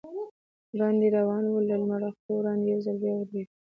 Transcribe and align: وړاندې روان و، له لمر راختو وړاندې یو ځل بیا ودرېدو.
وړاندې 0.73 1.07
روان 1.17 1.43
و، 1.47 1.53
له 1.67 1.75
لمر 1.81 1.99
راختو 2.03 2.29
وړاندې 2.37 2.65
یو 2.71 2.83
ځل 2.85 2.97
بیا 3.01 3.13
ودرېدو. 3.15 3.51